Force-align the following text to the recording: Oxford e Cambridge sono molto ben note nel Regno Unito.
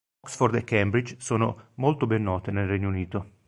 Oxford 0.23 0.55
e 0.55 0.63
Cambridge 0.63 1.17
sono 1.19 1.73
molto 1.75 2.07
ben 2.07 2.23
note 2.23 2.49
nel 2.49 2.65
Regno 2.67 2.87
Unito. 2.87 3.33